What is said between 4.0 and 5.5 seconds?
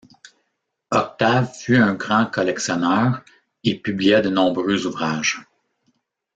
de nombreux ouvrages.